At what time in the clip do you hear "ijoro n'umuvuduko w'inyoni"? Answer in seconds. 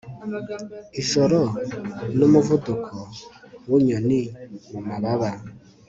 1.01-4.21